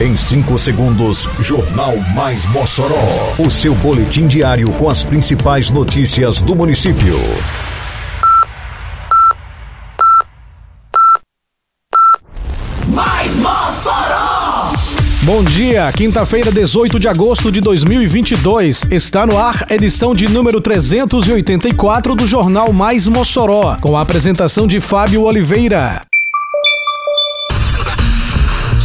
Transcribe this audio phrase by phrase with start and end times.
[0.00, 3.34] Em 5 segundos, Jornal Mais Mossoró.
[3.36, 7.18] O seu boletim diário com as principais notícias do município.
[12.86, 14.72] Mais Mossoró!
[15.24, 18.84] Bom dia, quinta-feira, 18 de agosto de 2022.
[18.92, 24.80] Está no ar edição de número 384 do Jornal Mais Mossoró, com a apresentação de
[24.80, 26.07] Fábio Oliveira.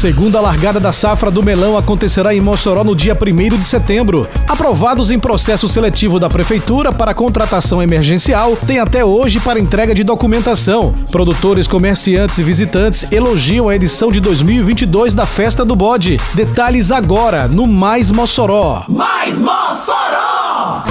[0.00, 4.26] Segunda largada da safra do melão acontecerá em Mossoró no dia 1 de setembro.
[4.48, 10.02] Aprovados em processo seletivo da Prefeitura para contratação emergencial, tem até hoje para entrega de
[10.02, 10.94] documentação.
[11.10, 16.16] Produtores, comerciantes e visitantes elogiam a edição de 2022 da Festa do Bode.
[16.32, 18.84] Detalhes agora no Mais Mossoró.
[18.88, 20.82] Mais Mossoró!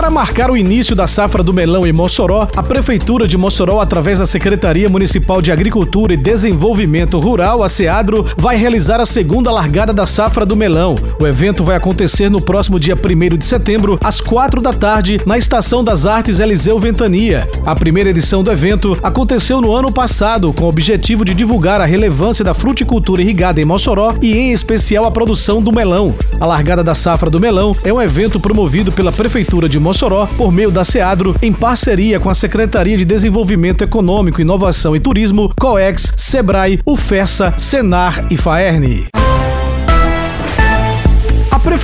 [0.00, 4.18] Para marcar o início da safra do melão em Mossoró, a Prefeitura de Mossoró, através
[4.18, 9.92] da Secretaria Municipal de Agricultura e Desenvolvimento Rural, a SEADRO, vai realizar a segunda largada
[9.92, 10.94] da safra do melão.
[11.20, 15.36] O evento vai acontecer no próximo dia 1 de setembro, às 4 da tarde, na
[15.36, 17.46] Estação das Artes Eliseu Ventania.
[17.66, 21.84] A primeira edição do evento aconteceu no ano passado, com o objetivo de divulgar a
[21.84, 26.14] relevância da fruticultura irrigada em Mossoró e, em especial, a produção do melão.
[26.40, 29.89] A largada da safra do melão é um evento promovido pela Prefeitura de Mossoró
[30.36, 35.52] por meio da SEADRO, em parceria com a Secretaria de Desenvolvimento Econômico, Inovação e Turismo,
[35.58, 39.08] COEX, SEBRAE, UFESA, SENAR e FAERN.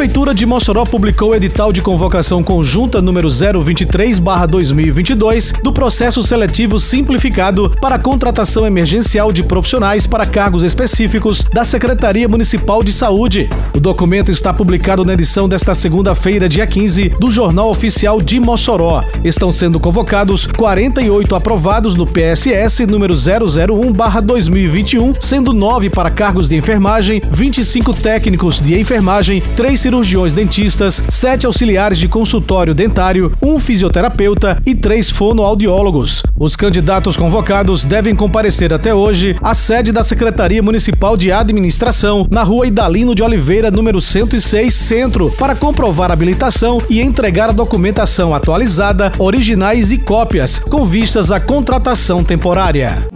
[0.07, 6.79] A Prefeitura de Mossoró publicou o edital de convocação conjunta número 023-2022 do processo seletivo
[6.79, 13.49] simplificado para contratação emergencial de profissionais para cargos específicos da Secretaria Municipal de Saúde.
[13.75, 19.03] O documento está publicado na edição desta segunda-feira, dia 15, do Jornal Oficial de Mossoró.
[19.25, 27.21] Estão sendo convocados 48 aprovados no PSS número 001-2021, sendo 9 para cargos de enfermagem,
[27.29, 29.96] 25 técnicos de enfermagem, três cirurgiões
[30.35, 36.23] dentistas, sete auxiliares de consultório dentário, um fisioterapeuta e três fonoaudiólogos.
[36.39, 42.43] Os candidatos convocados devem comparecer até hoje à sede da Secretaria Municipal de Administração, na
[42.43, 48.35] rua Idalino de Oliveira, número 106, Centro, para comprovar a habilitação e entregar a documentação
[48.35, 53.07] atualizada, originais e cópias, com vistas à contratação temporária.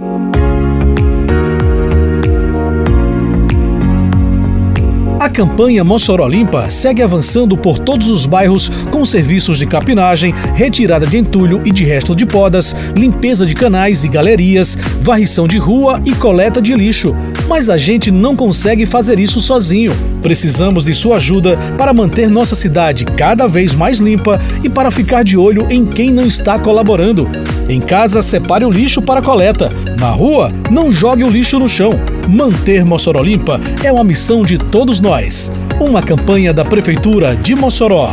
[5.40, 11.16] Campanha Mossoró Limpa segue avançando por todos os bairros com serviços de capinagem, retirada de
[11.16, 16.12] entulho e de resto de podas, limpeza de canais e galerias, varrição de rua e
[16.14, 17.16] coleta de lixo.
[17.48, 19.94] Mas a gente não consegue fazer isso sozinho.
[20.20, 25.24] Precisamos de sua ajuda para manter nossa cidade cada vez mais limpa e para ficar
[25.24, 27.26] de olho em quem não está colaborando.
[27.66, 29.70] Em casa, separe o lixo para coleta.
[29.98, 31.92] Na rua, não jogue o lixo no chão.
[32.30, 35.50] Manter Mossoró limpa é uma missão de todos nós.
[35.80, 38.10] Uma campanha da Prefeitura de Mossoró.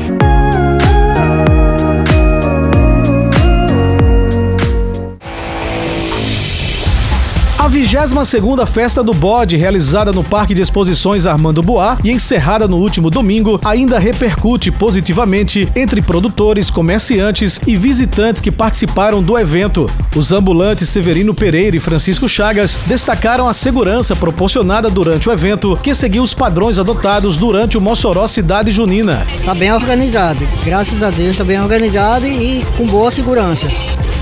[7.98, 13.10] 22ª Festa do Bode, realizada no Parque de Exposições Armando Boá e encerrada no último
[13.10, 19.90] domingo, ainda repercute positivamente entre produtores, comerciantes e visitantes que participaram do evento.
[20.16, 25.96] Os ambulantes Severino Pereira e Francisco Chagas destacaram a segurança proporcionada durante o evento, que
[25.96, 29.26] seguiu os padrões adotados durante o Mossoró Cidade Junina.
[29.34, 33.68] Está bem organizado, graças a Deus está bem organizado e com boa segurança.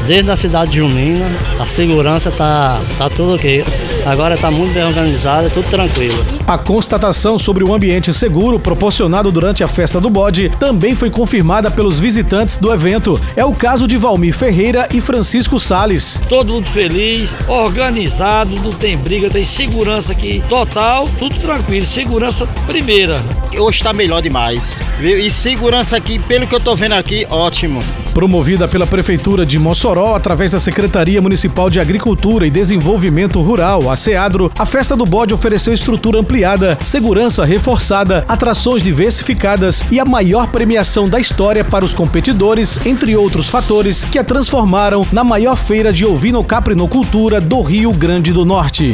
[0.08, 1.26] Desde a cidade junina,
[1.60, 3.66] a segurança tá, tá tudo ok.
[4.06, 6.24] Agora está muito bem organizado, tudo tranquilo.
[6.46, 11.72] A constatação sobre o ambiente seguro proporcionado durante a festa do bode também foi confirmada
[11.72, 13.20] pelos visitantes do evento.
[13.36, 16.22] É o caso de Valmir Ferreira e Francisco Sales.
[16.30, 21.86] Todo mundo feliz, organizado, não tem briga, tem segurança aqui total, tudo tranquilo.
[21.86, 23.24] Segurança primeira.
[23.58, 24.80] Hoje está melhor demais.
[25.00, 25.18] Viu?
[25.18, 27.80] E segurança aqui, pelo que eu tô vendo aqui, ótimo.
[28.16, 33.96] Promovida pela Prefeitura de Mossoró através da Secretaria Municipal de Agricultura e Desenvolvimento Rural, a
[33.98, 40.48] SEADRO, a Festa do Bode ofereceu estrutura ampliada, segurança reforçada, atrações diversificadas e a maior
[40.48, 45.92] premiação da história para os competidores, entre outros fatores que a transformaram na maior feira
[45.92, 48.94] de ovino-caprinocultura do Rio Grande do Norte.